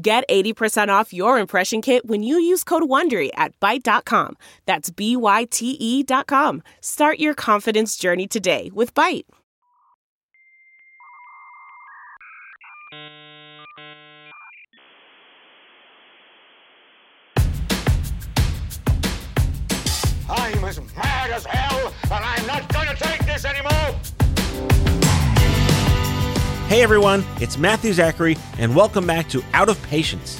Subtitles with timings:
[0.00, 4.36] Get 80% off your impression kit when you use code WONDERY at Byte.com.
[4.64, 6.62] That's B-Y-T-E dot com.
[6.80, 9.24] Start your confidence journey today with Byte.
[20.30, 24.17] I'm as mad as hell, and I'm not gonna take this anymore!
[26.68, 30.38] Hey everyone, it's Matthew Zachary, and welcome back to Out of Patience.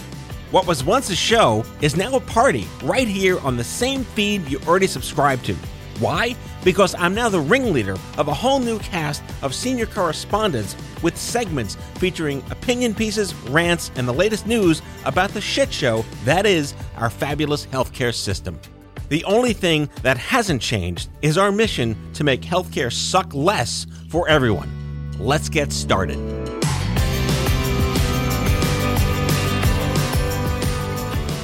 [0.51, 4.47] What was once a show is now a party right here on the same feed
[4.47, 5.55] you already subscribed to.
[6.01, 6.37] Why?
[6.65, 11.77] Because I'm now the ringleader of a whole new cast of senior correspondents with segments
[11.95, 17.09] featuring opinion pieces, rants, and the latest news about the shit show that is our
[17.09, 18.61] fabulous healthcare system.
[19.09, 24.29] The only thing that hasn't changed is our mission to make healthcare suck less for
[24.29, 24.78] everyone.
[25.21, 26.17] Let's get started.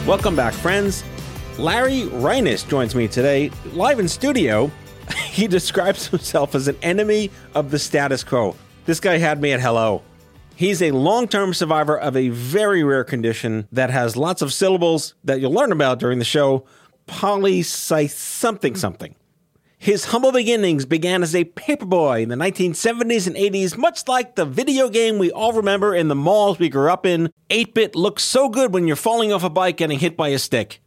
[0.07, 1.03] Welcome back, friends.
[1.59, 4.71] Larry Reines joins me today, live in studio.
[5.35, 8.55] He describes himself as an enemy of the status quo.
[8.87, 10.03] This guy had me at hello.
[10.55, 15.15] He's a long term survivor of a very rare condition that has lots of syllables
[15.25, 16.65] that you'll learn about during the show
[17.09, 19.17] polycy something something.
[19.85, 24.47] His humble beginnings began as a paperboy in the 1970s and 80s, much like the
[24.47, 27.31] video game we all remember in the malls we grew up in.
[27.51, 30.39] 8 bit looks so good when you're falling off a bike getting hit by a
[30.39, 30.81] stick.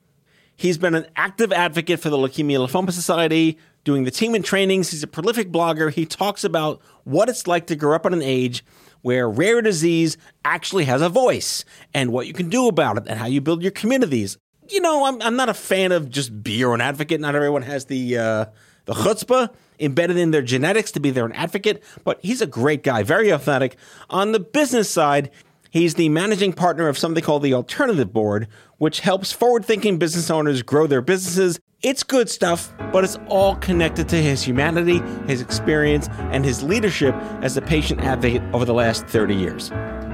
[0.56, 4.90] He's been an active advocate for the Leukemia Lymphoma Society, doing the team and trainings.
[4.90, 5.94] He's a prolific blogger.
[5.94, 8.66] He talks about what it's like to grow up in an age
[9.04, 11.64] where rare disease actually has a voice
[11.94, 14.40] and what you can do about it and how you build your communities.
[14.70, 17.22] You know, I'm, I'm not a fan of just be your own advocate.
[17.22, 18.46] Not everyone has the uh,
[18.88, 23.04] the chutzpah embedded in their genetics to be their advocate, but he's a great guy,
[23.04, 23.78] very authentic.
[24.10, 25.30] On the business side,
[25.70, 30.30] He's the managing partner of something called the Alternative Board, which helps forward thinking business
[30.30, 31.60] owners grow their businesses.
[31.84, 37.14] It's good stuff, but it's all connected to his humanity, his experience, and his leadership
[37.44, 39.72] as a patient advocate over the last 30 years.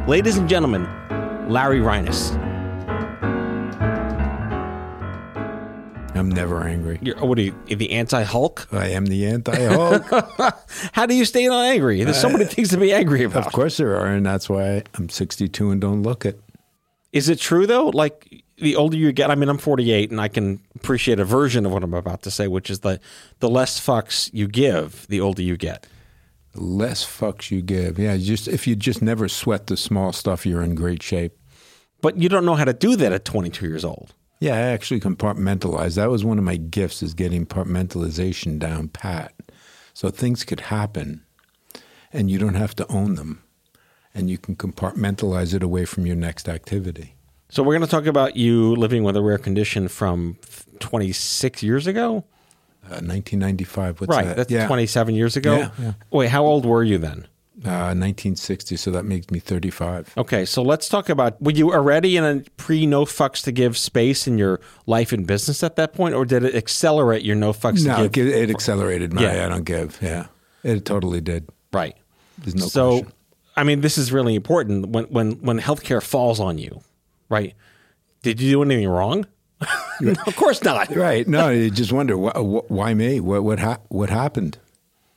[0.08, 0.84] Ladies and gentlemen,
[1.48, 2.53] Larry Reines.
[6.16, 7.00] I'm never angry.
[7.02, 8.68] You're, oh, what are you, the anti Hulk?
[8.72, 10.04] I am the anti-Hulk.
[10.94, 12.04] How do you stay not angry?
[12.04, 13.48] There's so many things to be angry about.
[13.48, 16.40] of course there are, and that's why I'm 62 and don't look it.
[17.12, 17.88] Is it true though?
[17.88, 21.66] Like the older you get, I mean, I'm 48 and I can appreciate a version
[21.66, 23.02] of what I'm about to say, which is that
[23.40, 25.88] the less fucks you give, the older you get.
[26.54, 27.98] The less fucks you give.
[27.98, 31.38] Yeah, just if you just never sweat the small stuff, you're in great shape.
[32.02, 34.14] But you don't know how to do that at 22 years old.
[34.44, 35.96] Yeah, I actually compartmentalize.
[35.96, 39.34] That was one of my gifts is getting compartmentalization down pat.
[39.94, 41.24] So things could happen
[42.12, 43.42] and you don't have to own them.
[44.14, 47.16] And you can compartmentalize it away from your next activity.
[47.48, 50.38] So we're going to talk about you living with a rare condition from
[50.80, 52.26] 26 years ago.
[52.84, 54.02] Uh, 1995.
[54.02, 54.36] What's right, that?
[54.36, 54.68] that's yeah.
[54.68, 55.56] 27 years ago.
[55.56, 55.94] Yeah, yeah.
[56.12, 57.28] Wait, how old were you then?
[57.60, 58.76] Uh, 1960.
[58.78, 60.14] So that makes me 35.
[60.18, 63.78] Okay, so let's talk about were you already in a pre no fucks to give
[63.78, 67.54] space in your life and business at that point, or did it accelerate your no
[67.54, 68.28] fucks No, to it, give?
[68.28, 69.46] it accelerated my Yeah.
[69.46, 70.00] I don't give.
[70.02, 70.26] Yeah,
[70.64, 71.48] it totally did.
[71.72, 71.96] Right.
[72.40, 73.14] There's no so, question.
[73.56, 76.82] I mean, this is really important when when when healthcare falls on you,
[77.30, 77.54] right?
[78.24, 79.28] Did you do anything wrong?
[80.02, 80.94] no, of course not.
[80.96, 81.28] Right?
[81.28, 83.20] No, you just wonder wh- wh- why me?
[83.20, 84.58] What what hap- what happened?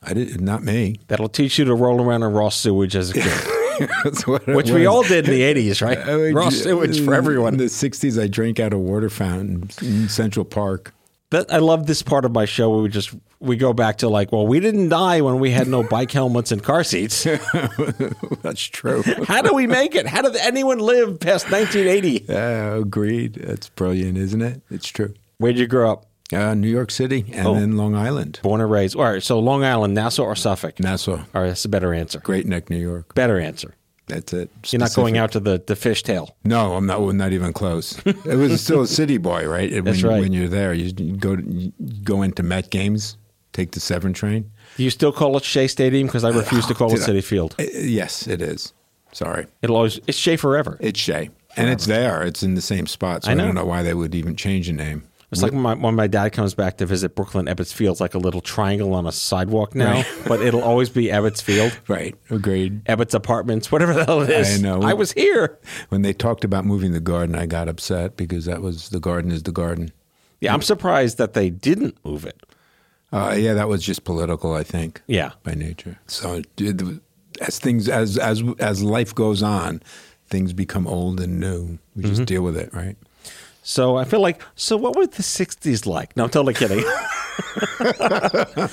[0.02, 1.00] I did not me.
[1.08, 5.02] That'll teach you to roll around in raw sewage as a kid, which we all
[5.02, 5.98] did in the '80s, right?
[5.98, 7.54] I mean, raw sewage for everyone.
[7.54, 10.92] In the '60s, I drank out of water fountain in Central Park.
[11.30, 14.08] That, I love this part of my show where we just we go back to
[14.08, 17.24] like, well, we didn't die when we had no bike helmets and car seats.
[18.42, 19.02] That's true.
[19.26, 20.06] How do we make it?
[20.06, 22.26] How did anyone live past 1980?
[22.28, 23.34] Yeah, agreed.
[23.34, 24.62] That's brilliant, isn't it?
[24.70, 25.14] It's true.
[25.38, 26.06] Where'd you grow up?
[26.32, 27.54] Uh, New York City and Oh.
[27.54, 28.96] then Long Island, Born and raised.
[28.96, 30.80] All right, so Long Island, Nassau, or Suffolk?
[30.80, 32.18] Nassau, All right, that's a better answer.
[32.18, 33.14] Great Neck, New York.
[33.14, 33.74] Better answer.
[34.08, 34.50] That's it.
[34.66, 36.30] You're not going out to the, the fishtail.
[36.44, 37.00] No, I'm not.
[37.14, 37.98] Not even close.
[38.06, 39.70] it was still a city boy, right?
[39.72, 40.20] When, That's right.
[40.20, 41.72] When you're there, you go you
[42.04, 43.16] go into Met games,
[43.52, 44.50] take the seven train.
[44.76, 46.06] Do you still call it Shea Stadium?
[46.06, 47.56] Because I refuse to call it I- Citi Field.
[47.58, 48.72] Uh, yes, it is.
[49.12, 50.76] Sorry, It'll always it's Shea forever.
[50.80, 51.30] it's Shea.
[51.56, 52.22] And it's there.
[52.22, 53.24] It's in the same spot.
[53.24, 55.02] So I I, don't know why they would even change the name.
[55.32, 58.14] It's like when my, when my dad comes back to visit Brooklyn, Ebbets Field's like
[58.14, 60.06] a little triangle on a sidewalk now, Right.
[60.28, 62.14] but it'll always be Ebbets Field, Right.
[62.30, 62.84] Agreed.
[62.84, 64.58] Ebbets Apartments, whatever the hell it is.
[64.58, 64.82] I know.
[64.82, 65.58] I was here.
[65.88, 69.32] When they talked about moving the garden, I got upset because that was the garden
[69.32, 69.90] is the garden.
[70.40, 72.40] Yeah, I'm surprised that they didn't move it.
[73.12, 75.02] Uh, yeah, that was just political, I think.
[75.06, 75.32] Yeah.
[75.42, 75.98] by nature.
[76.06, 76.42] So
[77.40, 79.82] as things as as as life goes on,
[80.28, 81.78] things become old and new.
[81.94, 82.96] We just deal with it, right?
[83.68, 86.16] So I feel like, so what were the 60s like?
[86.16, 86.84] No, I'm totally kidding.
[87.80, 88.68] I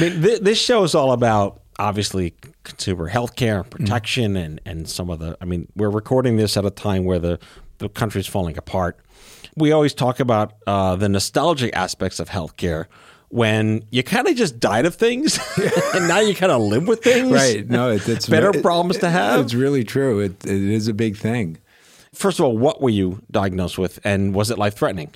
[0.00, 5.10] mean, th- this show is all about obviously consumer health care, protection, and, and some
[5.10, 7.40] of the, I mean, we're recording this at a time where the,
[7.78, 9.00] the country's falling apart.
[9.56, 12.86] We always talk about uh, the nostalgic aspects of healthcare
[13.30, 15.40] when you kind of just died of things
[15.94, 17.32] and now you kind of live with things.
[17.32, 17.68] Right.
[17.68, 19.40] No, it, it's Better it- problems to have.
[19.40, 20.20] It's really true.
[20.20, 21.58] It it is a big thing.
[22.12, 25.14] First of all, what were you diagnosed with and was it life threatening?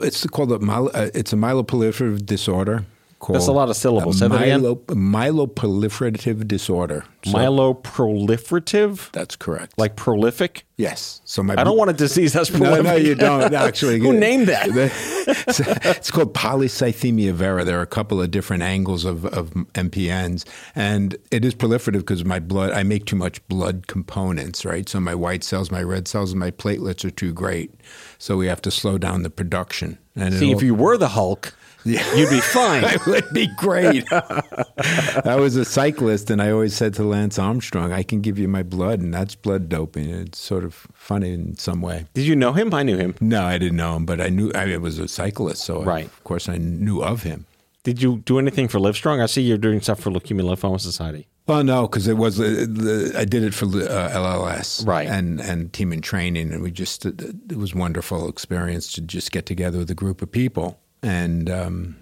[0.00, 2.84] It's called a uh, it's a myeloproliferative disorder.
[3.24, 4.18] Called That's a lot of syllables.
[4.20, 4.60] That again.
[4.60, 7.06] myeloproliferative disorder.
[7.24, 9.10] So- Myeloproliferative?
[9.12, 9.78] That's correct.
[9.78, 10.66] Like prolific?
[10.76, 11.22] yes.
[11.24, 12.84] So my I don't want a disease that's No, prolific.
[12.84, 13.98] no, you don't actually.
[13.98, 14.68] Who named that?
[15.48, 17.64] it's, it's called polycythemia vera.
[17.64, 20.44] There are a couple of different angles of, of MPNs,
[20.74, 22.72] and it is proliferative because my blood.
[22.72, 24.86] I make too much blood components, right?
[24.86, 27.72] So my white cells, my red cells, and my platelets are too great.
[28.18, 29.96] So we have to slow down the production.
[30.14, 32.84] And See, if you were the Hulk, you'd be fine.
[32.84, 34.04] I would be great.
[34.12, 38.48] I was a cyclist, and I always said to Lance Armstrong, "I can give you
[38.48, 42.06] my blood, and that's blood doping." It's sort of funny in some way.
[42.14, 42.72] Did you know him?
[42.74, 43.14] I knew him.
[43.20, 46.06] No, I didn't know him, but I knew I was a cyclist, so I- Right.
[46.06, 47.46] of course I knew of him.
[47.82, 49.22] Did you do anything for Livestrong?
[49.22, 51.28] I see you're doing stuff for Leukemia Lymphoma Society.
[51.46, 55.06] Well, no, because it was uh, I did it for uh, LLS, Right.
[55.06, 57.20] and and team in training, and we just it,
[57.50, 61.96] it was wonderful experience to just get together with a group of people and um,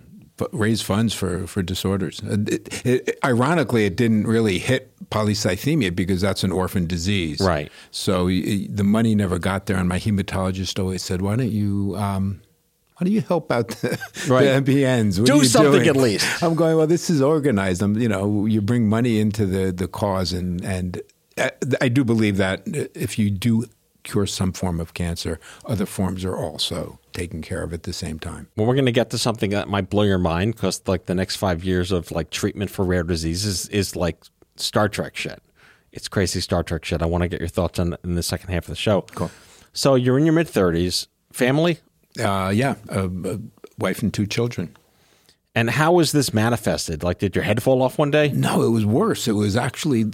[0.53, 2.21] raise funds for for disorders.
[2.23, 7.71] Uh, It, it, ironically, it didn't really hit polycythemia because that's an orphan disease, Right.
[7.91, 11.95] So y- the money never got there, and my hematologist always said, "Why don't you?"
[11.97, 12.41] Um,
[12.99, 14.45] why do you help out the, Right.
[14.45, 15.19] the MPNs?
[15.19, 16.43] What Do something doing?" at least.
[16.43, 17.83] I'm going, well, this is organized.
[17.83, 21.01] I'm, you know, you bring money into the, the cause, and, and
[21.37, 21.51] I-
[21.81, 22.63] I do believe that
[22.95, 23.65] if you do
[24.05, 28.19] cure some form of cancer, other forms are also taken care of at the same
[28.19, 28.49] time.
[28.57, 31.15] Well, we're going to get to something that might blow your mind because, like, the
[31.15, 34.19] next five years of like treatment for rare diseases is like
[34.57, 35.43] Star Trek shit.
[35.93, 37.03] It's crazy Star Trek shit.
[37.03, 39.03] I want to get your thoughts on in the second half of the show.
[39.15, 39.31] Cool.
[39.73, 41.79] So you're in your mid thirties, family,
[42.19, 43.39] Uh, yeah, a, a
[43.79, 44.77] wife and two children.
[45.55, 47.03] and how was this manifested?
[47.03, 48.31] Like, did your head fall off one day?
[48.33, 49.29] No, it was worse.
[49.29, 50.07] It was actually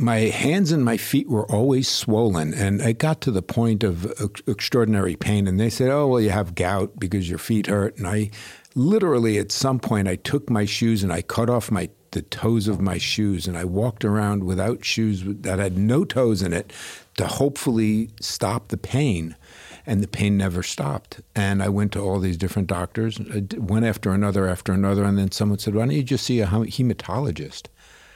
[0.00, 4.10] my hands and my feet were always swollen, and it got to the point of
[4.20, 5.46] ex- extraordinary pain.
[5.46, 8.30] And they said, "Oh, well, you have gout because your feet hurt." And I
[8.74, 12.66] literally, at some point, I took my shoes and I cut off my the toes
[12.66, 16.72] of my shoes, and I walked around without shoes that had no toes in it
[17.18, 19.36] to hopefully stop the pain.
[19.86, 21.20] And the pain never stopped.
[21.34, 25.04] And I went to all these different doctors, uh, d- one after another after another.
[25.04, 27.66] And then someone said, Why don't you just see a hematologist?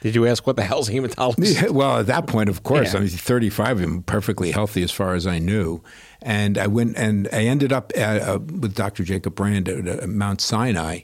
[0.01, 1.61] Did you ask what the hell's hematologist?
[1.63, 2.99] Yeah, well, at that point, of course, Yeah.
[2.99, 3.81] I was 35.
[3.81, 5.81] I'm perfectly healthy as far as I knew,
[6.21, 9.03] and I went and I ended up at, uh, with Dr.
[9.03, 10.99] Jacob Brand at, uh, Mount Sinai,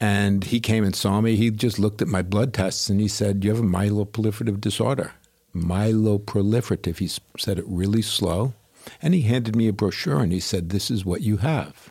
[0.00, 1.34] and he came and saw me.
[1.34, 5.12] He just looked at my blood tests and he said, "You have a myeloproliferative disorder."
[5.56, 6.98] Myeloproliferative.
[6.98, 8.54] He said it really slow,
[9.02, 11.90] and he handed me a brochure and he said, "This is what you have."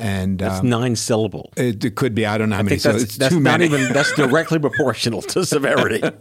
[0.00, 1.52] And That's um, nine syllable.
[1.56, 2.24] it, it could be.
[2.24, 2.76] I don't know how I many.
[2.76, 6.02] that's, that's not even that's directly proportional to severity.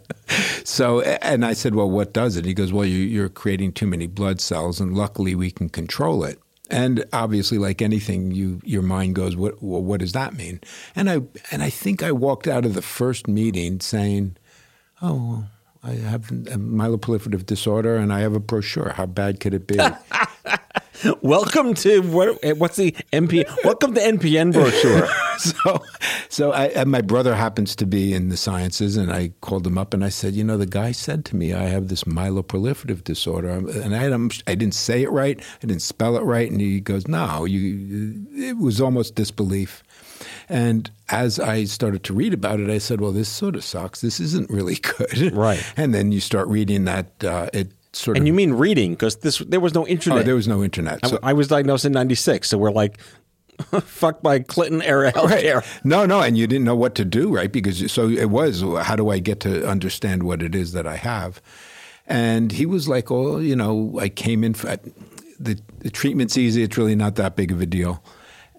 [0.64, 2.44] So, and I said, well, what does it?
[2.44, 6.26] He goes, well, you, you're creating too many blood cells, and luckily we can control
[6.26, 6.40] it.
[6.70, 10.60] And obviously, like anything, you your mind goes, what well, what does that mean?
[10.96, 14.36] And I and I think I walked out of the first meeting saying,
[15.02, 15.46] oh,
[15.82, 18.90] I have a myeloproliferative disorder, and I have a brochure.
[18.90, 19.80] How bad could it be?
[21.22, 22.40] Welcome to what?
[22.58, 23.46] What's the NP?
[23.64, 25.08] Welcome to NPN brochure.
[25.38, 25.84] so,
[26.30, 29.78] so I, and my brother happens to be in the sciences, and I called him
[29.78, 33.04] up and I said, you know, the guy said to me, I have this myeloproliferative
[33.04, 34.06] disorder, and I,
[34.52, 38.26] I didn't say it right, I didn't spell it right, and he goes, no, you.
[38.34, 39.84] It was almost disbelief.
[40.50, 44.02] And as I started to read about it, I said, well, this sort of sucks.
[44.02, 45.36] This isn't really good.
[45.36, 45.64] Right.
[45.76, 49.40] And then you start reading that uh, it sort and you mean reading because this
[49.40, 50.20] there was no oh, internet.
[50.20, 51.00] oh, there was no internet.
[51.04, 53.00] I, So- I was diagnosed in '96, so we're like
[53.82, 55.66] fucked by Clinton era healthcare.
[55.84, 57.52] No, no, and you didn't know what to do, right?
[57.52, 60.96] Because so it was, how do I get to understand what it is that I
[60.98, 61.42] have?
[62.06, 64.78] And he was like, oh, you know, I came in, for,
[65.40, 66.64] the, the treatment's easy.
[66.64, 68.04] It's really not that big of a deal.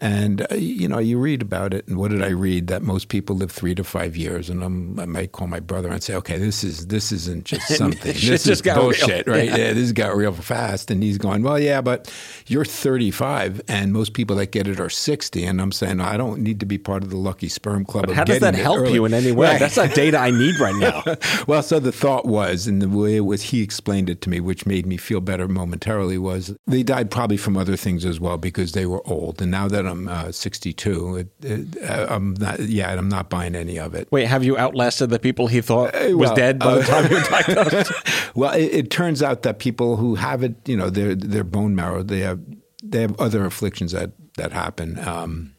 [0.01, 2.69] And uh, you know, you read about it, and what did I read?
[2.69, 5.91] That most people live three to five years, and I'm, i might call my brother
[5.91, 8.13] and say, "Okay, this is this isn't just something.
[8.13, 8.85] This is got real.
[8.85, 9.47] bullshit, right?
[9.49, 9.57] Yeah.
[9.57, 9.73] Yeah.
[9.73, 12.13] this got real fast." And he's going, "Well, yeah, but
[12.47, 16.43] you're 35, and most people that get it are 60." And I'm saying, I don't
[16.43, 18.07] need to be part of the lucky sperm club.
[18.07, 19.49] But how does that help early." you in any way?
[19.49, 19.61] Right.
[19.61, 21.03] That's not data I need right now.
[21.49, 24.39] well, so the thought was, and the way it was he explained it to me,
[24.39, 28.39] which made me feel better momentarily, was they died probably from other things as well
[28.39, 29.43] because they were old.
[29.43, 32.61] And now that I'm uh, 62, it, it, uh, I'm not.
[32.61, 34.09] Yeah, I'm not buying any of it.
[34.11, 37.11] Wait, have you outlasted the people he thought was well, dead by the uh, time
[37.11, 37.93] you were diagnosed?
[38.35, 41.75] Well, it, it turns out that people who have it, you know, their their bone
[41.75, 42.41] marrow, they have
[42.83, 45.55] they have other afflictions that that happen, um,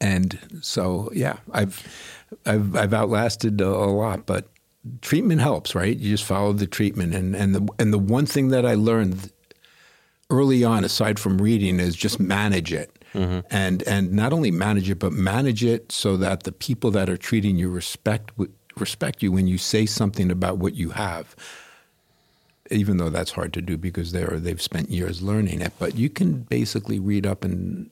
[0.00, 1.82] and so yeah, I've
[2.44, 4.48] I've I've outlasted a, a lot, but
[5.00, 5.96] treatment helps, right?
[5.96, 9.32] You just follow the treatment, and and the and the one thing that I learned
[10.30, 12.97] early on, aside from reading, is just manage it.
[13.14, 13.40] Mm-hmm.
[13.50, 17.16] And and not only manage it, but manage it so that the people that are
[17.16, 18.32] treating you respect
[18.76, 21.34] respect you when you say something about what you have
[22.70, 25.72] even though that's hard to do because they're they've spent years learning it.
[25.78, 27.90] But you can basically read up and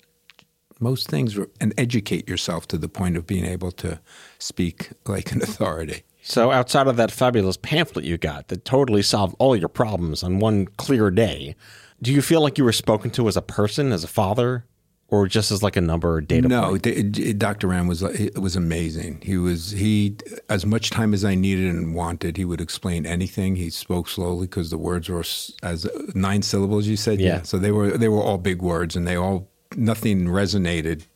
[0.80, 3.98] most things and educate yourself to the point of being able to
[4.38, 6.02] speak like an authority.
[6.22, 10.40] So, outside of that fabulous pamphlet you got that totally solved all your problems on
[10.40, 11.54] one clear day,
[12.02, 14.64] do you feel like you were spoken to as a person, as a father,
[15.08, 16.82] or just as like a number or data No, point?
[16.82, 17.68] D- Dr.
[17.68, 19.20] Ram was it was amazing.
[19.22, 20.16] He was he
[20.48, 22.36] as much time as I needed and wanted.
[22.36, 23.56] He would explain anything.
[23.56, 25.24] He spoke slowly because the words were
[25.62, 26.86] as nine syllables.
[26.86, 27.42] You said Yeah.
[27.42, 31.06] So they were they were all big words, and they all nothing resonated.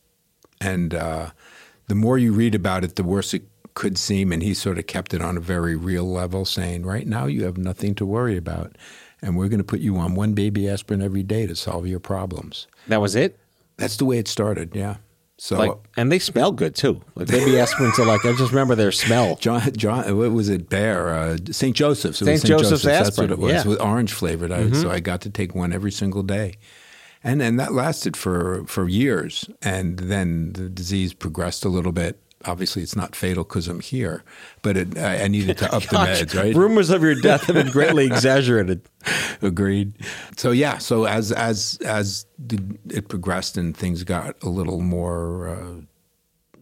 [0.61, 1.31] And uh,
[1.87, 3.43] the more you read about it, the worse it
[3.73, 4.31] could seem.
[4.31, 7.43] And he sort of kept it on a very real level, saying, "Right now, you
[7.43, 8.77] have nothing to worry about."
[9.23, 11.99] And we're going to put you on one baby aspirin every day to solve your
[11.99, 12.67] problems.
[12.87, 13.37] That was it?
[13.81, 14.97] That's the way it started, yeah.
[15.37, 17.01] So Like, and they smell good too.
[17.15, 19.35] Like baby aspirins are like, I just remember their smell.
[19.41, 20.69] John, John, what was it?
[20.69, 21.75] Bear, uh, St.
[21.75, 22.21] Joseph's.
[22.21, 22.47] It was St.
[22.59, 23.51] Joseph's That's aspirin, what it was.
[23.51, 23.59] yeah.
[23.61, 23.69] Mm-hmm.
[23.69, 24.51] With orange flavored.
[24.51, 26.53] I, So I got to take one every single day,
[27.23, 29.49] and and that lasted for for years.
[29.63, 32.21] And then the disease progressed a little bit.
[32.45, 34.23] Obviously, it's not fatal because I'm here,
[34.61, 36.35] but it, I, I needed to up the meds.
[36.35, 36.55] Right?
[36.55, 38.81] Rumors of your death have been greatly exaggerated.
[39.41, 39.93] Agreed.
[40.37, 42.25] So yeah, so as as as
[42.89, 46.61] it progressed and things got a little more uh,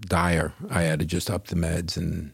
[0.00, 2.33] dire, I had to just up the meds and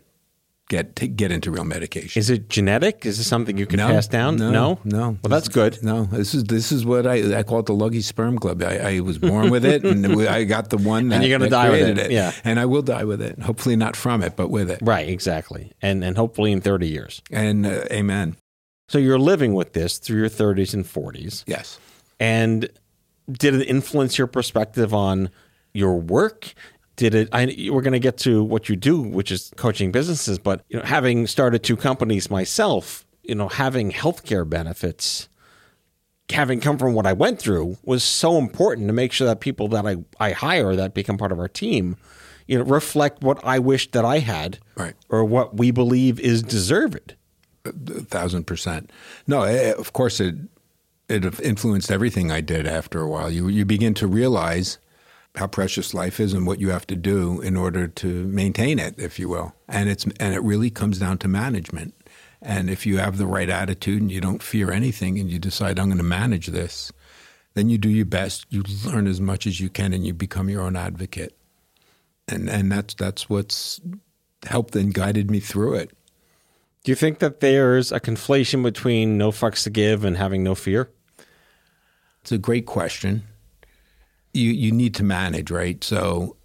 [0.71, 2.19] get to get into real medication.
[2.19, 3.05] Is it genetic?
[3.05, 4.37] Is this something you can No, pass down?
[4.37, 4.79] no, no.
[4.85, 5.01] no.
[5.23, 5.83] Well, that's good.
[5.83, 8.63] No, this is this is what I I call it the Lucky Sperm Club.
[8.63, 11.51] I, I was born with it, and I got the one that, And you're gonna
[11.51, 12.33] die with created it, yeah.
[12.45, 13.39] and I will die with it.
[13.41, 14.79] Hopefully, not from it, but with it.
[14.81, 15.73] Right, exactly.
[15.83, 17.21] And and hopefully in 30 years.
[17.31, 18.37] And uh, amen.
[18.89, 21.45] So you're living with this through your 30s and 40s.
[21.47, 21.79] Yes.
[22.19, 22.69] And
[23.31, 25.31] did it influence your perspective on
[25.73, 26.55] your work?
[27.01, 27.29] Did it?
[27.33, 30.39] I, we're going to get to what you do, which is coaching businesses.
[30.39, 35.31] But you know, having started two companies myself, you know, having healthcare benefits,
[36.29, 39.67] having come from what I went through, was so important to make sure that people
[39.69, 41.97] that I I hire that become part of our team,
[42.47, 44.95] you know, reflect what I wish that I had, Right.
[45.09, 47.15] or what we believe is deserved.
[47.65, 48.91] a thousand percent.
[49.27, 50.35] No, eh, of course it
[51.09, 53.31] it influenced everything I did after a while.
[53.31, 54.77] You you begin to realize
[55.37, 58.95] how precious life is and what you have to do in order to maintain it,
[58.99, 59.55] if you will.
[59.69, 61.95] And it's and it really comes down to management.
[62.43, 65.79] And if you have the right attitude and you don't fear anything and you decide
[65.79, 66.91] I'm going to manage this,
[67.55, 68.47] then you do your best.
[68.49, 71.37] You learn as much as you can and you become your own advocate.
[72.27, 73.81] And and that's that's what's
[74.45, 75.91] helped and guided me through it.
[76.83, 80.55] Do you think that there's a conflation between no fucks to give and having no
[80.55, 80.89] fear?
[82.23, 83.25] It's a great question.
[84.33, 85.83] You you need to manage, right?
[85.83, 86.37] So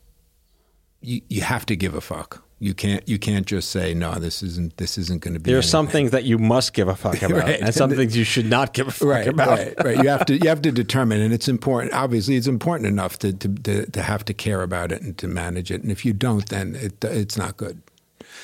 [1.01, 2.41] you you have to give a fuck.
[2.59, 4.15] You can't you can't just say no.
[4.15, 5.51] This isn't this isn't going to be.
[5.51, 7.59] There are some things that you must give a fuck about, Right.
[7.61, 9.49] and some things you should not give a fuck Right, about.
[9.59, 9.97] right, right.
[9.97, 11.93] You have to you have to determine, and it's important.
[11.93, 15.27] Obviously, it's important enough to to, to, to have to care about it and to
[15.27, 15.83] manage it.
[15.83, 17.81] And if you don't, then it it's not good.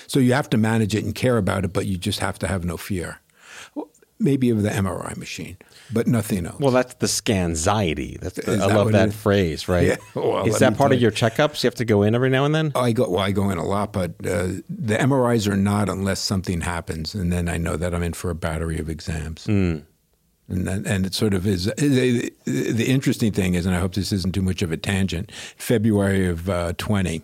[0.07, 2.47] So you have to manage it and care about it, but you just have to
[2.47, 3.21] have no fear.
[4.23, 5.57] Maybe of the MRI machine,
[5.91, 6.59] but nothing else.
[6.59, 8.19] Well, that's the scanxiety.
[8.19, 9.15] That's the, I that love that is?
[9.15, 9.87] phrase, right?
[9.87, 9.95] Yeah.
[10.15, 11.03] Well, is that part of you.
[11.03, 11.63] your checkups?
[11.63, 12.71] You have to go in every now and then.
[12.75, 13.19] I go well.
[13.19, 17.31] I go in a lot, but uh, the MRIs are not unless something happens, and
[17.31, 19.47] then I know that I'm in for a battery of exams.
[20.51, 21.65] And that, and it sort of is.
[21.65, 25.31] The, the interesting thing is, and I hope this isn't too much of a tangent.
[25.57, 27.21] February of uh, 20,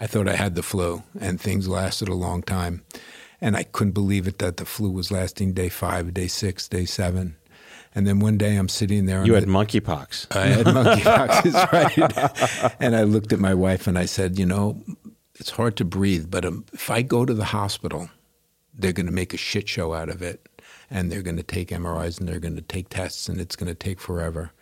[0.00, 2.82] I thought I had the flu, and things lasted a long time,
[3.44, 6.86] and I couldn't believe it that the flu was lasting day five, day six, day
[6.86, 7.36] seven.
[7.94, 9.22] And then one day I'm sitting there.
[9.22, 10.34] You had monkeypox.
[10.34, 11.72] I had monkeypox,
[12.62, 12.74] right.
[12.80, 14.82] And I looked at my wife and I said, you know,
[15.34, 18.08] it's hard to breathe, but um, if I go to the hospital,
[18.72, 20.48] they're going to make a shit show out of it.
[20.90, 23.68] And they're going to take MRIs and they're going to take tests and it's going
[23.68, 24.52] to take forever.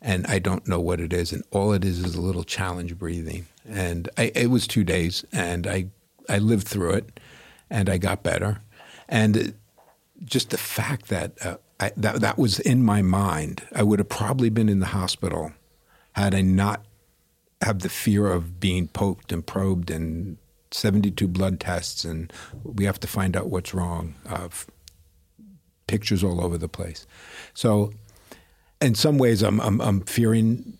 [0.00, 1.32] And I don't know what it is.
[1.32, 3.46] And all it is is a little challenge breathing.
[3.68, 5.86] And I, it was two days and I,
[6.28, 7.20] I lived through it
[7.70, 8.60] and I got better.
[9.08, 9.54] And
[10.24, 14.08] just the fact that, uh, I, that that was in my mind, I would have
[14.08, 15.52] probably been in the hospital
[16.12, 16.84] had I not
[17.62, 20.36] have the fear of being poked and probed and
[20.72, 22.32] 72 blood tests and
[22.64, 24.14] we have to find out what's wrong.
[24.28, 24.48] Uh,
[25.86, 27.06] pictures all over the place.
[27.54, 27.92] So,
[28.80, 30.78] in some ways, I'm I'm, I'm fearing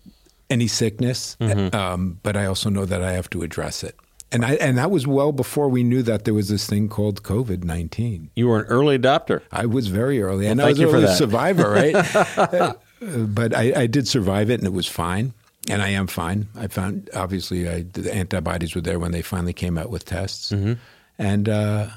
[0.49, 1.35] any sickness,
[1.73, 3.95] um, but I also know that I have to address it.
[4.31, 7.23] And I and that was well before we knew that there was this thing called
[7.23, 8.29] COVID nineteen.
[8.35, 9.41] You were an early adopter.
[9.51, 11.17] I was very early, and Well, I was for early that.
[11.17, 12.75] survivor, right?
[13.01, 15.33] Uh, but I, I did survive it, and it was fine,
[15.69, 16.49] and I am fine.
[16.53, 20.51] I found obviously I, the antibodies were there when they finally came out with tests,
[20.51, 20.73] Mm-hmm.
[21.17, 21.87] and uh,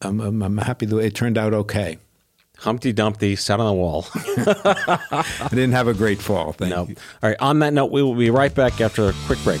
[0.00, 1.52] I'm, I'm I'm happy the way it turned out.
[1.52, 1.98] Okay,
[2.56, 4.06] Humpty Dumpty sat on the wall.
[4.14, 6.52] I didn't have a great fall.
[6.52, 6.86] Thank no.
[6.88, 6.96] you.
[7.22, 7.36] All right.
[7.40, 9.60] On that note, we will be right back after a quick break.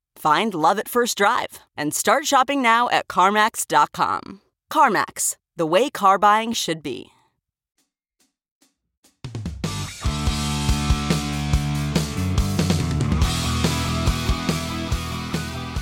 [0.21, 4.41] Find love at first drive and start shopping now at CarMax.com.
[4.71, 7.07] CarMax, the way car buying should be.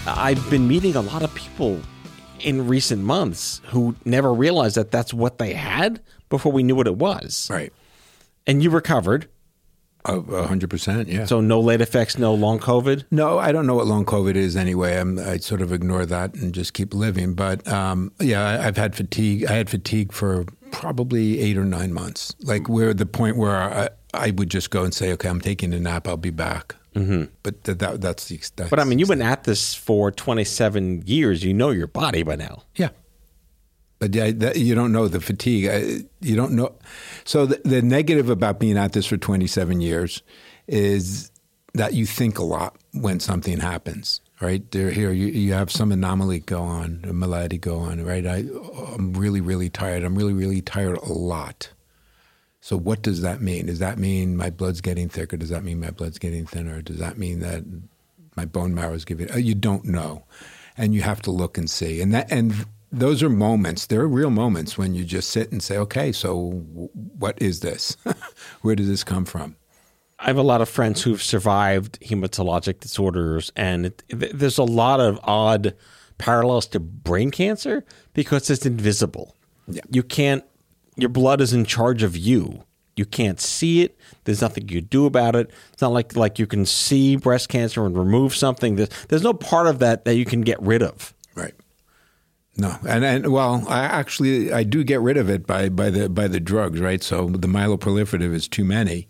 [0.07, 1.81] I've been meeting a lot of people
[2.39, 5.99] in recent months who never realized that that's what they had
[6.29, 7.49] before we knew what it was.
[7.51, 7.73] Right,
[8.47, 9.27] And you recovered.
[10.05, 11.09] Hundred percent.
[11.09, 11.25] Yeah.
[11.25, 13.05] So no late effects, no long COVID.
[13.11, 14.97] No, I don't know what long COVID is anyway.
[14.97, 17.33] I'm, I sort of ignore that and just keep living.
[17.33, 19.45] But um, yeah, I, I've had fatigue.
[19.45, 22.33] I had fatigue for probably eight or nine months.
[22.41, 25.41] Like we're at the point where I, I would just go and say, "Okay, I'm
[25.41, 26.07] taking a nap.
[26.07, 27.25] I'll be back." Mm-hmm.
[27.43, 28.37] But th- that, that's the.
[28.55, 31.43] That's But I mean, you've been at this for 27 years.
[31.43, 32.63] You know your body by now.
[32.75, 32.89] Yeah.
[33.99, 35.67] But yeah, that, you don't know the fatigue.
[35.67, 36.73] I- You don't know.
[37.25, 40.21] So the, the negative about being at this for 27 years
[40.67, 41.31] is
[41.73, 44.69] that you think a lot when something happens, right?
[44.71, 48.25] There, here you, you have some anomaly go on, a malady go on, right?
[48.25, 48.45] I,
[48.95, 50.03] I'm really, really tired.
[50.03, 51.69] I'm really, really tired a lot.
[52.61, 53.67] So what does that mean?
[53.67, 55.37] Does that mean my blood's getting thicker?
[55.37, 56.81] Does that mean my blood's getting thinner?
[56.81, 57.63] Does that mean that
[58.35, 59.31] my bone marrow is giving?
[59.31, 60.25] uh, You don't know,
[60.77, 62.01] and you have to look and see.
[62.01, 62.53] And that and
[62.91, 63.85] those are moments.
[63.85, 67.59] There are real moments when you just sit and say, "Okay, so w- what is
[67.59, 67.97] this?
[68.61, 69.55] Where did this come from?"
[70.19, 74.63] I have a lot of friends who've survived hematologic disorders, and it, th- there's a
[74.63, 75.75] lot of odd
[76.17, 79.35] parallels to brain cancer because it's invisible.
[79.67, 79.81] Yeah.
[79.89, 80.43] You can't,
[80.97, 82.63] your blood is in charge of you.
[82.97, 83.97] You can't see it.
[84.25, 85.51] There's nothing you do about it.
[85.71, 88.75] It's not like like you can see breast cancer and remove something.
[88.75, 91.13] There's, there's no part of that that you can get rid of.
[92.59, 96.09] No, and and well, I actually I do get rid of it by by the
[96.09, 97.01] by the drugs, right?
[97.01, 99.07] So the myeloproliferative is too many,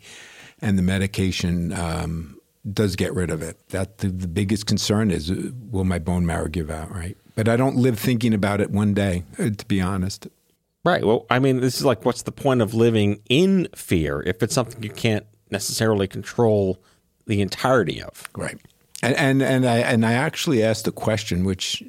[0.61, 2.39] and the medication um,
[2.71, 3.57] does get rid of it.
[3.69, 7.17] That the, the biggest concern is uh, will my bone marrow give out, right?
[7.33, 10.27] But I don't live thinking about it one day, uh, to be honest.
[10.85, 11.03] Right.
[11.03, 14.53] Well, I mean, this is like, what's the point of living in fear if it's
[14.53, 16.77] something you can't necessarily control
[17.25, 18.29] the entirety of?
[18.35, 18.59] Right.
[19.01, 21.81] And and, and I and I actually asked a question which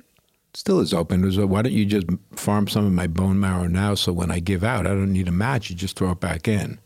[0.54, 3.94] still is open was why don't you just farm some of my bone marrow now
[3.94, 6.48] so when I give out I don't need a match you just throw it back
[6.48, 6.80] in.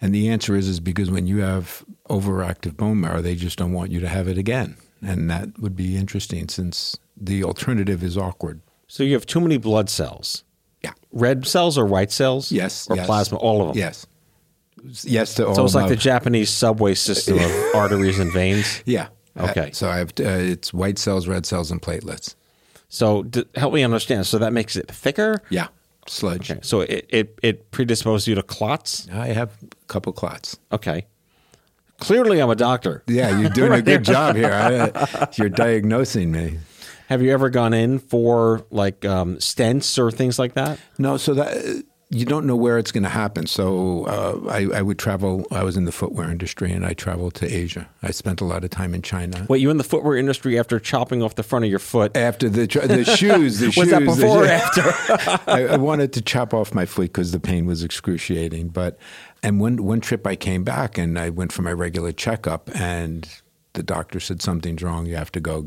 [0.00, 3.72] And the answer is is because when you have overactive bone marrow they just don't
[3.72, 4.76] want you to have it again.
[5.00, 8.60] And that would be interesting since the alternative is awkward.
[8.86, 10.44] So you have too many blood cells.
[10.82, 10.92] Yeah.
[11.12, 12.52] Red cells or white cells?
[12.52, 12.88] Yes.
[12.88, 13.06] Or yes.
[13.06, 13.38] plasma?
[13.38, 13.78] All of them?
[13.78, 14.06] Yes.
[15.02, 15.54] Yes to all.
[15.54, 18.82] So it's like the Japanese subway system of arteries and veins.
[18.84, 19.08] Yeah.
[19.36, 19.70] Okay.
[19.70, 22.34] Uh, so I have uh, it's white cells, red cells, and platelets.
[22.92, 24.26] So d- help me understand.
[24.26, 25.42] So that makes it thicker.
[25.48, 25.68] Yeah.
[26.06, 26.50] Sludge.
[26.50, 26.60] Okay.
[26.62, 29.08] So it it, it predisposes you to clots.
[29.10, 30.58] I have a couple clots.
[30.70, 31.06] Okay.
[31.98, 33.02] Clearly, I'm a doctor.
[33.06, 34.52] Yeah, you're doing a good job here.
[34.52, 36.58] I, uh, you're diagnosing me.
[37.08, 40.78] Have you ever gone in for like um, stents or things like that?
[40.98, 43.46] No, so that you don't know where it's going to happen.
[43.46, 45.46] So uh, I, I would travel.
[45.50, 47.88] I was in the footwear industry, and I traveled to Asia.
[48.02, 49.46] I spent a lot of time in China.
[49.48, 52.14] Wait, you in the footwear industry after chopping off the front of your foot?
[52.14, 53.90] After the the shoes, the Was shoes.
[53.90, 54.82] that before or after?
[55.50, 58.68] I, I wanted to chop off my foot because the pain was excruciating.
[58.68, 58.98] But
[59.42, 63.26] and one one trip I came back and I went for my regular checkup, and
[63.72, 65.06] the doctor said something's wrong.
[65.06, 65.66] You have to go.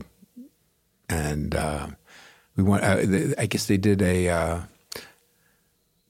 [1.10, 1.88] And uh,
[2.56, 2.84] we went.
[2.84, 4.68] Uh, I guess they did a.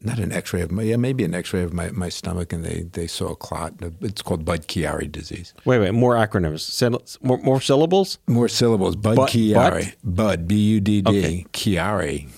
[0.01, 2.84] Not an X-ray of my yeah maybe an X-ray of my, my stomach and they,
[2.91, 3.73] they saw a clot.
[4.01, 5.53] It's called Budd-Chiari disease.
[5.65, 7.23] Wait, wait, more acronyms.
[7.23, 8.19] More, more syllables?
[8.27, 8.95] More syllables.
[8.95, 9.95] Budd-Chiari.
[10.03, 11.45] Bud B U D D Okay.
[11.53, 12.29] Chiari.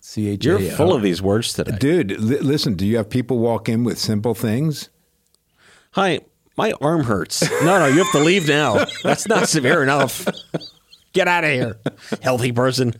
[0.00, 0.48] C H A.
[0.48, 1.76] You're full of these words today.
[1.78, 4.88] Dude, li- listen, do you have people walk in with simple things?
[5.92, 6.20] Hi,
[6.56, 7.42] my arm hurts.
[7.62, 8.84] No, no, you have to leave now.
[9.02, 10.26] That's not severe enough.
[11.12, 11.78] Get out of here,
[12.22, 12.94] healthy person.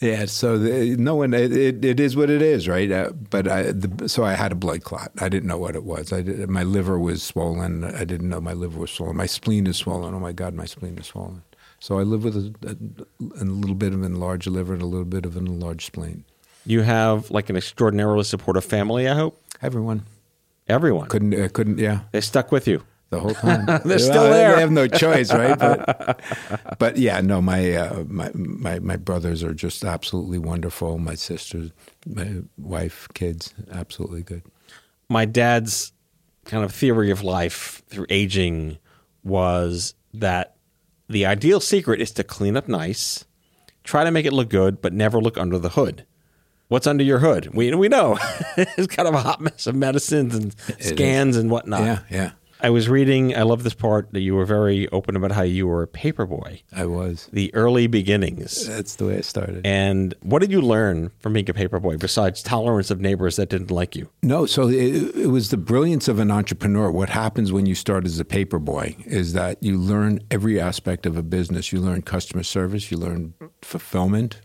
[0.00, 2.90] Yeah, so the, no one, it, it, it is what it is, right?
[2.90, 5.10] Uh, but I, the, so I had a blood clot.
[5.20, 6.12] I didn't know what it was.
[6.12, 7.82] I did, my liver was swollen.
[7.84, 9.16] I didn't know my liver was swollen.
[9.16, 10.14] My spleen is swollen.
[10.14, 11.42] Oh my God, my spleen is swollen.
[11.80, 14.86] So I live with a, a, a little bit of an enlarged liver and a
[14.86, 16.24] little bit of an enlarged spleen.
[16.64, 19.08] You have like an extraordinarily supportive family.
[19.08, 20.02] I hope Everyone
[20.68, 22.00] everyone couldn't, uh, couldn't, yeah.
[22.10, 22.82] they stuck with you.
[23.12, 23.66] The whole time.
[23.84, 24.54] They're still there.
[24.56, 25.56] They have no choice, right?
[25.56, 26.20] But,
[26.80, 30.98] but yeah, no, my, uh, my my my brothers are just absolutely wonderful.
[30.98, 31.70] My sisters,
[32.06, 34.42] my wife, kids, absolutely good.
[35.08, 35.92] my dad's
[36.46, 38.78] kind of theory of life through aging
[39.22, 40.56] was that
[41.08, 43.24] the ideal secret is to clean up nice,
[43.84, 46.04] try to make it look good, but never look under the hood.
[46.68, 47.54] What's under your hood?
[47.54, 48.18] We we know
[48.56, 51.82] it's kind of a hot mess of medicines and scans and whatnot.
[51.82, 52.30] Yeah, yeah,
[52.62, 53.36] I was reading.
[53.36, 56.24] I love this part that you were very open about how you were a paper
[56.26, 57.28] boy, I was.
[57.32, 58.66] the early beginnings.
[58.68, 59.66] That's the way it started.
[59.66, 63.48] And what did you learn from being a paper boy besides tolerance of neighbors that
[63.48, 64.08] didn't like you?
[64.22, 66.90] No, so it, it was the brilliance of an entrepreneur.
[66.90, 71.04] What happens when you start as a paper boy is that you learn every aspect
[71.04, 71.72] of a business.
[71.72, 72.92] You learn customer service.
[72.92, 74.40] You learn fulfillment.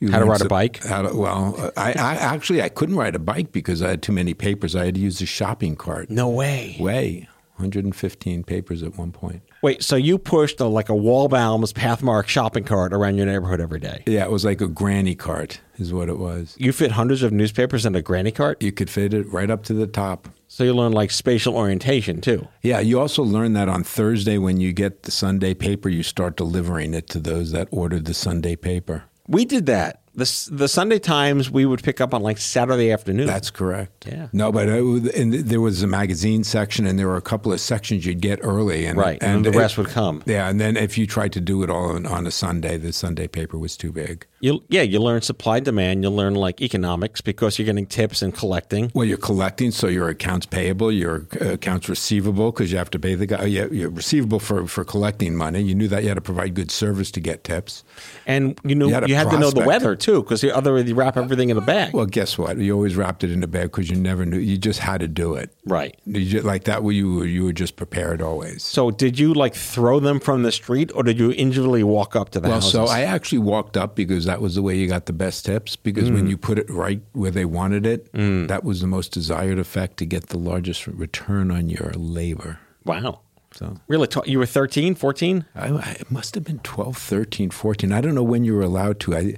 [0.00, 0.80] You How to ride a bike?
[0.80, 4.34] To, well, I, I actually I couldn't ride a bike because I had too many
[4.34, 4.74] papers.
[4.74, 6.10] I had to use a shopping cart.
[6.10, 6.76] No way.
[6.80, 9.42] Way, 115 papers at one point.
[9.62, 13.80] Wait, so you pushed a, like a Waldbaum's Pathmark shopping cart around your neighborhood every
[13.80, 14.02] day?
[14.06, 16.54] Yeah, it was like a granny cart, is what it was.
[16.58, 18.62] You fit hundreds of newspapers in a granny cart?
[18.62, 20.28] You could fit it right up to the top.
[20.48, 22.46] So you learn like spatial orientation too.
[22.62, 26.36] Yeah, you also learn that on Thursday when you get the Sunday paper, you start
[26.36, 29.04] delivering it to those that ordered the Sunday paper.
[29.26, 30.03] We did that.
[30.14, 33.26] The, the Sunday Times we would pick up on like Saturday afternoon.
[33.26, 34.06] That's correct.
[34.06, 34.28] Yeah.
[34.32, 37.60] No, but it, and there was a magazine section, and there were a couple of
[37.60, 39.20] sections you'd get early, and right.
[39.20, 40.22] And, then the it- rest would come.
[40.26, 42.92] Yeah, and then if you tried to do it all on, on a Sunday, the
[42.92, 44.26] Sunday paper was too big.
[44.40, 46.04] You, yeah, you learn supply demand.
[46.04, 48.92] You learn like economics because you're getting tips and collecting.
[48.94, 52.98] Well, you're collecting, so your accounts payable, your uh, accounts receivable, because you have to
[52.98, 53.46] pay the guy.
[53.46, 55.62] You're you're receivable for, for collecting money.
[55.62, 57.82] You knew that you had to provide good service to get tips.
[58.26, 60.94] And you know You had you, had to know the weather too because otherwise you
[60.94, 61.92] wrap everything in a bag.
[61.94, 62.58] Well, guess what?
[62.58, 64.38] You always wrapped it in a bag because you never knew.
[64.38, 65.50] You just had to do it.
[65.66, 65.96] right.
[66.06, 68.62] You just, like that, way you were, you were just prepared always.
[68.62, 72.30] So did you like throw them from the street or did you individually walk up
[72.30, 72.72] to the Well, houses?
[72.72, 75.76] so I actually walked up because that was the way you got the best tips.
[75.76, 76.14] Because Mm.
[76.14, 79.96] when you put it right where they wanted it, that was the most desired effect
[79.98, 82.58] to get the largest return on your labor.
[82.84, 83.20] wow.
[83.54, 84.08] So Really?
[84.08, 85.44] ta- You were 13, 14?
[85.54, 87.92] I, I it must have been 12, 13, 14.
[87.92, 89.14] I don't know when you were allowed to.
[89.14, 89.36] I,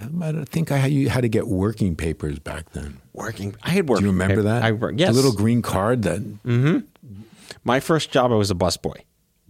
[0.00, 2.98] I think I had, you had to get working papers back then.
[3.12, 3.54] Working.
[3.62, 3.88] I had working.
[3.88, 3.98] Papers.
[4.00, 4.62] Do you remember paper- that?
[4.62, 4.98] I worked.
[4.98, 5.10] Yes.
[5.10, 6.84] The little green card that.
[7.64, 9.00] My first job, I was a busboy,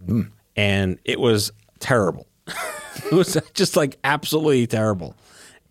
[0.05, 0.21] Hmm.
[0.55, 2.27] and it was terrible.
[2.47, 5.15] it was just like absolutely terrible.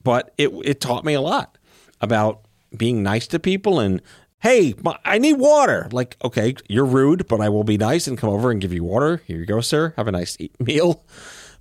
[0.02, 1.58] But it it taught me a lot
[2.00, 2.40] about
[2.76, 4.00] being nice to people and
[4.38, 5.88] hey, my- I need water.
[5.92, 8.84] Like, okay, you're rude, but I will be nice and come over and give you
[8.84, 9.20] water.
[9.26, 9.92] Here you go, sir.
[9.98, 11.04] Have a nice meal.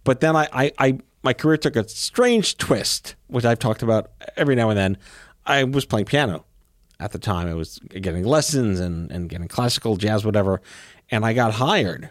[0.06, 4.12] But then I, I, I my career took a strange twist, which I've talked about
[4.38, 4.98] every now and then.
[5.46, 6.46] I was playing piano
[7.00, 7.48] at the time.
[7.48, 10.62] I was getting lessons and, and getting classical, jazz, whatever.
[11.12, 12.10] And I got hired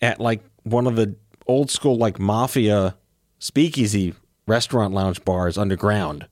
[0.00, 2.96] at like one of the old school like mafia
[3.38, 4.14] speakeasy
[4.46, 6.26] restaurant lounge bars underground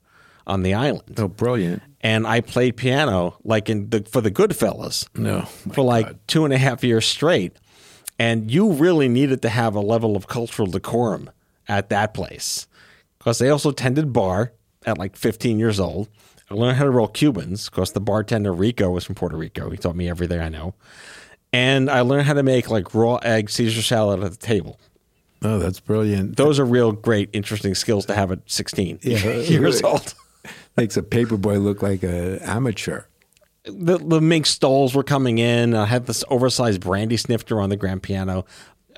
[0.45, 1.19] on the island.
[1.19, 1.81] Oh, brilliant.
[2.01, 5.41] And I played piano like in the for the Goodfellas No.
[5.73, 7.57] for like two and a half years straight.
[8.19, 11.29] And you really needed to have a level of cultural decorum
[11.67, 12.67] at that place
[13.17, 14.53] because they also tended bar
[14.85, 16.09] at like 15 years old.
[16.49, 19.69] I learned how to roll Cubans because the bartender Rico was from Puerto Rico.
[19.69, 20.75] He taught me everything I know.
[21.51, 24.79] And I learned how to make like raw egg Caesar salad at the table.
[25.43, 26.37] Oh, that's brilliant.
[26.37, 29.17] Those are real great, interesting skills to have at 16 Yeah.
[29.35, 30.13] years old.
[30.77, 33.03] Makes a paperboy look like a amateur.
[33.65, 35.73] the the mink stoles were coming in.
[35.73, 38.45] I had this oversized brandy snifter on the grand piano.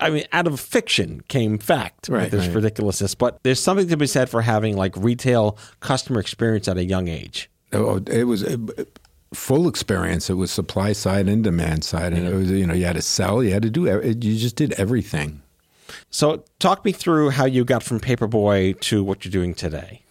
[0.02, 2.10] I mean, out of fiction came fact.
[2.10, 2.56] Right, Right, There's right.
[2.56, 6.84] ridiculousness, but there's something to be said for having like retail customer experience at a
[6.86, 7.50] young age.
[7.74, 8.58] Oh, it was a
[9.34, 10.30] full experience.
[10.30, 13.02] It was supply side and demand side, and it was you know you had to
[13.02, 15.42] sell, you had to do, you just did everything.
[16.12, 20.02] So, talk me through how you got from Paperboy to what you're doing today,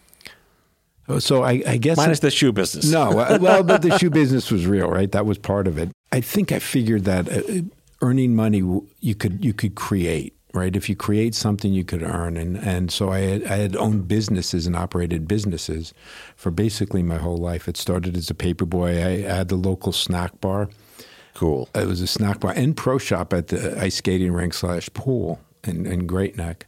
[1.07, 2.85] Oh, So I, I guess minus the shoe business.
[2.91, 5.11] No, uh, well, but the shoe business was real, right?
[5.11, 5.89] That was part of it.
[6.11, 7.61] I think I figured that uh,
[8.01, 8.59] earning money
[8.99, 10.75] you could you could create, right?
[10.75, 14.07] If you create something, you could earn, and and so I had, I had owned
[14.07, 15.93] businesses and operated businesses
[16.35, 17.67] for basically my whole life.
[17.67, 19.05] It started as a paper paperboy.
[19.05, 20.69] I had the local snack bar.
[21.33, 21.69] cool.
[21.75, 25.39] It was a snack bar and pro shop at the ice skating rink slash pool
[25.63, 26.67] in, in Great Neck.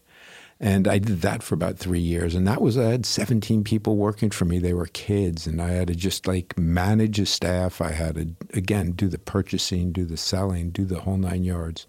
[0.63, 2.35] And I did that for about three years.
[2.35, 4.59] And that was, I had 17 people working for me.
[4.59, 5.47] They were kids.
[5.47, 7.81] And I had to just like manage a staff.
[7.81, 11.87] I had to, again, do the purchasing, do the selling, do the whole nine yards.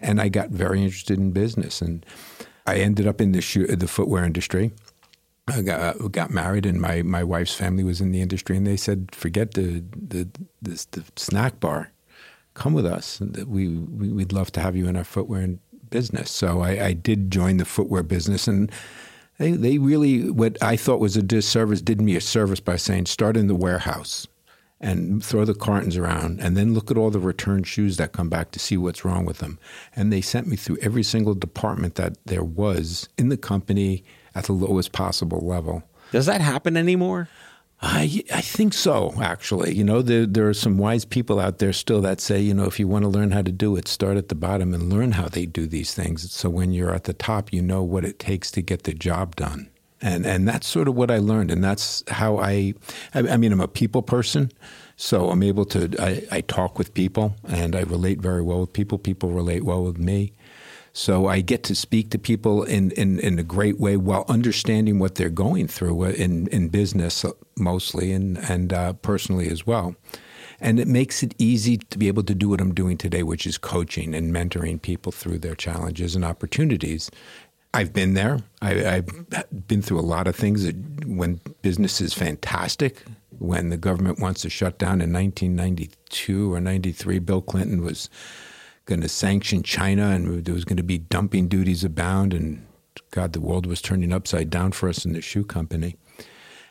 [0.00, 1.80] And I got very interested in business.
[1.80, 2.04] And
[2.66, 4.72] I ended up in the, shoe, the footwear industry.
[5.46, 8.76] I got, got married, and my, my wife's family was in the industry, and they
[8.76, 10.28] said, "Forget the the,
[10.60, 11.90] the, the snack bar,
[12.52, 13.20] come with us.
[13.20, 15.40] We, we we'd love to have you in our footwear
[15.90, 18.70] business." So I, I did join the footwear business, and
[19.38, 23.06] they they really what I thought was a disservice did me a service by saying,
[23.06, 24.26] "Start in the warehouse."
[24.80, 28.28] And throw the cartons around, and then look at all the return shoes that come
[28.28, 29.58] back to see what's wrong with them.
[29.96, 34.04] And they sent me through every single department that there was in the company
[34.36, 35.82] at the lowest possible level.
[36.12, 37.28] Does that happen anymore?
[37.80, 39.14] I I think so.
[39.22, 42.52] Actually, you know, there there are some wise people out there still that say, you
[42.52, 44.92] know, if you want to learn how to do it, start at the bottom and
[44.92, 46.32] learn how they do these things.
[46.32, 49.36] So when you're at the top, you know what it takes to get the job
[49.36, 49.70] done.
[50.00, 52.74] And and that's sort of what I learned, and that's how I.
[53.14, 54.50] I, I mean, I'm a people person,
[54.96, 55.90] so I'm able to.
[56.00, 58.98] I, I talk with people, and I relate very well with people.
[58.98, 60.32] People relate well with me.
[60.98, 64.98] So I get to speak to people in, in, in a great way while understanding
[64.98, 67.24] what they're going through in, in business
[67.56, 69.94] mostly and, and uh, personally as well.
[70.60, 73.46] And it makes it easy to be able to do what I'm doing today, which
[73.46, 77.12] is coaching and mentoring people through their challenges and opportunities.
[77.72, 78.40] I've been there.
[78.60, 80.68] I, I've been through a lot of things
[81.06, 83.04] when business is fantastic.
[83.38, 88.10] When the government wants to shut down in 1992 or 93, Bill Clinton was
[88.88, 92.32] going to sanction China and there was going to be dumping duties abound.
[92.32, 92.66] And
[93.10, 95.96] God, the world was turning upside down for us in the shoe company.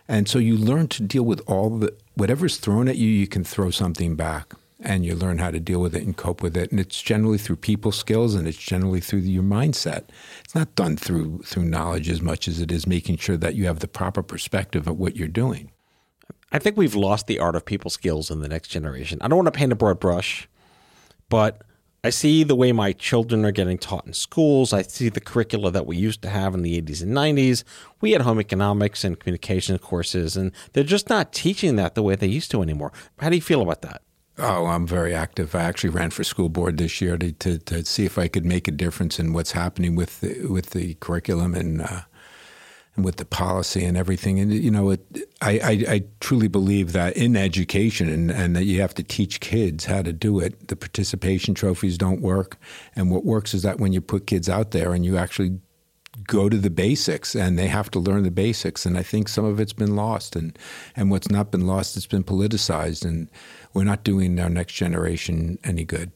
[0.07, 3.43] And so you learn to deal with all the whatever's thrown at you, you can
[3.43, 6.71] throw something back and you learn how to deal with it and cope with it.
[6.71, 10.05] And it's generally through people skills and it's generally through your mindset.
[10.43, 13.67] It's not done through through knowledge as much as it is making sure that you
[13.67, 15.71] have the proper perspective of what you're doing.
[16.51, 19.19] I think we've lost the art of people skills in the next generation.
[19.21, 20.47] I don't want to paint a broad brush,
[21.29, 21.61] but
[22.07, 24.71] I see the way my children are getting taught in schools.
[24.71, 27.65] I see the curricula that we used to have in the 80s and 90s.
[27.99, 32.15] We had home economics and communication courses, and they're just not teaching that the way
[32.15, 32.93] they used to anymore.
[33.19, 34.03] How do you feel about that?
[34.37, 35.53] Oh, I'm very active.
[35.53, 38.45] I actually ran for school board this year to, to, to see if I could
[38.45, 42.03] make a difference in what's happening with the, with the curriculum and uh,
[42.97, 44.39] and with the policy and everything.
[44.39, 45.05] And you know, it,
[45.41, 49.39] I, I, I truly believe that in education and, and that you have to teach
[49.39, 50.67] kids how to do it.
[50.67, 52.57] The participation trophies don't work,
[52.95, 55.59] and what works is that when you put kids out there and you actually
[56.25, 59.45] go to the basics and they have to learn the basics and I think some
[59.45, 60.57] of it's been lost and
[60.95, 63.29] and what's not been lost it's been politicized and
[63.75, 66.11] we're not doing our next generation any good.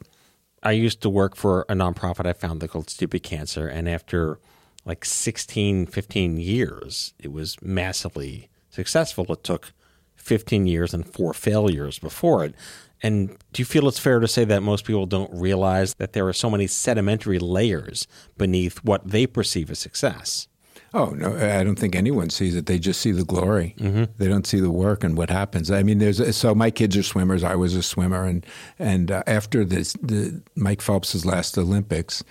[0.63, 4.39] I used to work for a nonprofit I founded called Stupid Cancer, and after
[4.85, 9.31] like 16, 15 years, it was massively successful.
[9.31, 9.73] It took
[10.15, 12.55] 15 years and four failures before it.
[13.03, 16.27] And do you feel it's fair to say that most people don't realize that there
[16.27, 20.47] are so many sedimentary layers beneath what they perceive as success?
[20.93, 22.65] Oh no, I don't think anyone sees it.
[22.65, 23.75] They just see the glory.
[23.79, 24.11] Mm-hmm.
[24.17, 25.71] They don't see the work and what happens.
[25.71, 27.45] I mean, there's so my kids are swimmers.
[27.45, 28.45] I was a swimmer, and
[28.77, 32.25] and uh, after this, the Mike Phelps's last Olympics,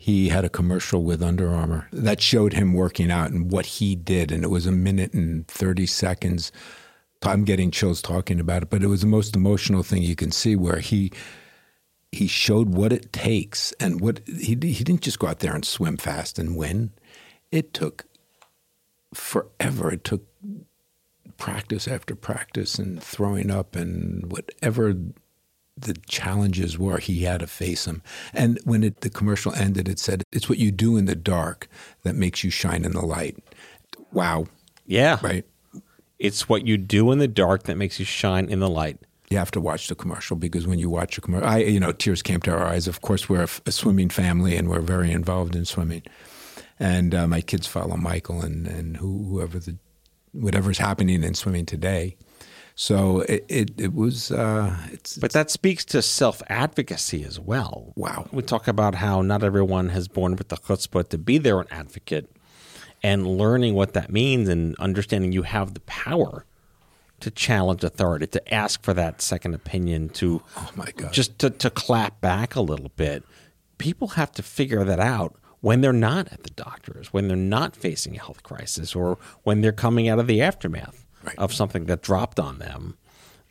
[0.00, 3.94] he had a commercial with Under Armour that showed him working out and what he
[3.94, 6.50] did, and it was a minute and thirty seconds.
[7.22, 10.30] I'm getting chills talking about it, but it was the most emotional thing you can
[10.30, 11.12] see where he
[12.12, 15.66] he showed what it takes and what he he didn't just go out there and
[15.66, 16.92] swim fast and win
[17.52, 18.06] it took
[19.12, 19.92] forever.
[19.92, 20.22] It took
[21.36, 24.94] practice after practice and throwing up and whatever
[25.76, 28.02] the challenges were, he had to face them.
[28.32, 31.68] And when it, the commercial ended, it said, It's what you do in the dark
[32.02, 33.36] that makes you shine in the light.
[34.12, 34.46] Wow.
[34.86, 35.18] Yeah.
[35.22, 35.44] Right?
[36.18, 38.98] It's what you do in the dark that makes you shine in the light.
[39.30, 41.92] You have to watch the commercial because when you watch a commercial, I, you know,
[41.92, 42.88] tears came to our eyes.
[42.88, 46.02] Of course, we're a, a swimming family and we're very involved in swimming
[46.80, 49.76] and uh, my kids follow Michael and and whoever the
[50.32, 52.16] whatever's happening in swimming today.
[52.80, 54.32] So it it, it was.
[54.32, 54.74] Uh,
[55.20, 57.92] but that speaks to self advocacy as well.
[57.94, 58.26] Wow.
[58.32, 61.66] We talk about how not everyone has born with the chutzpah to be their own
[61.70, 62.34] advocate,
[63.02, 66.46] and learning what that means and understanding you have the power
[67.20, 71.50] to challenge authority, to ask for that second opinion, to oh my god, just to,
[71.50, 73.24] to clap back a little bit.
[73.76, 77.76] People have to figure that out when they're not at the doctors, when they're not
[77.76, 81.38] facing a health crisis, or when they're coming out of the aftermath right.
[81.38, 82.96] of something that dropped on them.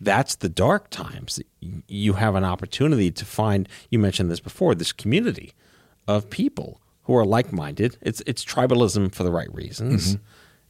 [0.02, 1.42] That's the dark times.
[1.88, 5.54] You have an opportunity to find, you mentioned this before, this community
[6.08, 7.98] of people who are like minded.
[8.02, 10.16] It's, it's tribalism for the right reasons.
[10.16, 10.24] Mm-hmm.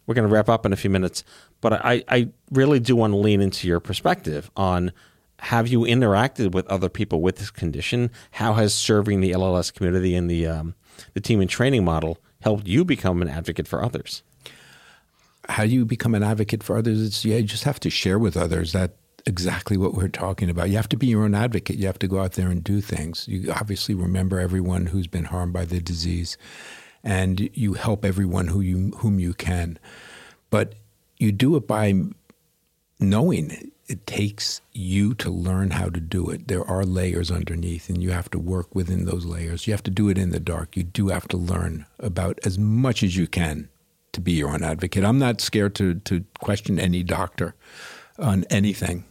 [0.08, 1.24] We're going to wrap up in a few minutes,
[1.62, 4.92] but I, I really do want to lean into your perspective on
[5.40, 8.12] have you interacted with other people with this condition?
[8.32, 10.76] How has serving the LLS community and the um,
[11.14, 14.24] the Team in Training model helped you become an advocate for others?
[15.50, 17.26] How do you become an advocate for others?
[17.26, 20.70] Yeah, you just have to share with others that exactly what we're talking about.
[20.70, 21.78] You have to be your own advocate.
[21.78, 23.28] You have to go out there and do things.
[23.28, 26.38] You obviously remember everyone who's been harmed by the disease,
[27.04, 29.80] and you help everyone who you whom you can.
[30.50, 30.76] But
[31.18, 31.94] you do it by
[33.00, 36.48] knowing it takes you to learn how to do it.
[36.48, 39.66] There are layers underneath, and you have to work within those layers.
[39.66, 40.78] You have to do it in the dark.
[40.78, 43.68] You do have to learn about as much as you can
[44.14, 45.04] to be your own advocate.
[45.04, 47.56] I'm not scared to, to question any doctor
[48.18, 49.06] on anything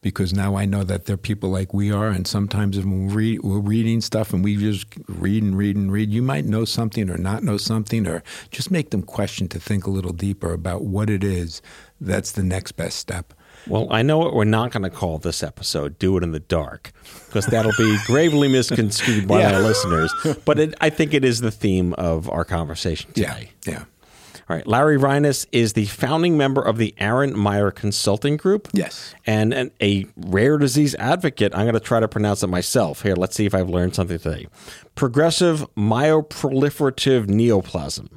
[0.00, 3.38] because now I know that there are people like we are, and sometimes when we
[3.38, 7.10] are reading stuff and we just read and read and read, you might know something
[7.10, 10.84] or not know something, or just make them question to think a little deeper about
[10.84, 11.60] what it is
[12.00, 13.34] that's the next best step.
[13.66, 16.40] Well, I know what we're not going to call this episode "Do It in the
[16.40, 16.92] Dark"
[17.26, 19.56] because that'll be gravely misconstrued by yeah.
[19.56, 20.14] our listeners.
[20.44, 23.50] But it, I think it is the theme of our conversation today.
[23.66, 23.72] Yeah.
[23.72, 23.84] yeah.
[24.48, 24.66] All right.
[24.66, 28.68] Larry Reines is the founding member of the Aaron Myer Consulting Group.
[28.72, 29.14] Yes.
[29.26, 31.54] And an, a rare disease advocate.
[31.54, 33.02] I'm going to try to pronounce it myself.
[33.02, 34.46] Here, let's see if I've learned something today.
[34.94, 38.08] Progressive myoproliferative neoplasm.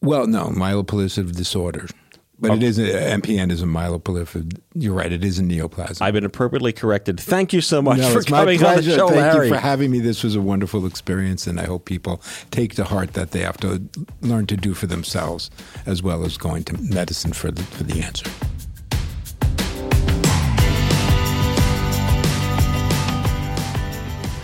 [0.00, 1.88] Well, no, myeloproliferative disorder.
[2.40, 4.58] But it is uh, a, MPN is a myeloproliferative.
[4.74, 5.12] You're right.
[5.12, 6.00] It is a neoplasm.
[6.00, 7.20] I've been appropriately corrected.
[7.20, 9.48] Thank you so much no, for coming on the show, Thank Larry.
[9.48, 10.00] you for having me.
[10.00, 13.58] This was a wonderful experience, and I hope people take to heart that they have
[13.58, 13.82] to
[14.22, 15.50] learn to do for themselves,
[15.84, 18.30] as well as going to medicine for the for the answer.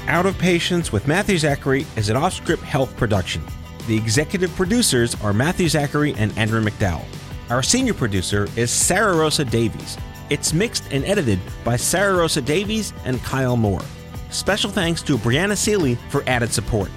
[0.09, 3.43] Out of Patients with Matthew Zachary is an off-script health production.
[3.89, 7.05] The executive producers are Matthew Zachary and Andrew McDowell.
[7.49, 9.97] Our senior producer is Sarah Rosa Davies.
[10.31, 13.83] It's mixed and edited by Sarah Rosa Davies and Kyle Moore.
[14.31, 16.91] Special thanks to Brianna Seely for added support.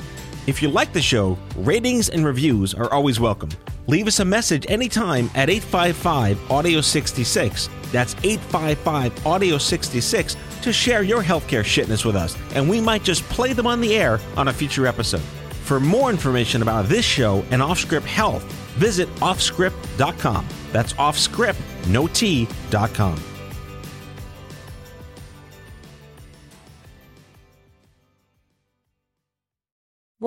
[0.48, 3.52] If you like the show, ratings and reviews are always welcome.
[3.86, 7.70] Leave us a message anytime at 855 Audio 66.
[7.92, 13.22] That's 855 Audio 66 to share your healthcare shitness with us, and we might just
[13.26, 15.22] play them on the air on a future episode.
[15.64, 18.44] For more information about this show and Offscript Health,
[18.80, 20.48] visit offscrip.com.
[20.72, 21.56] That's offscrip,
[21.88, 23.29] no T.com.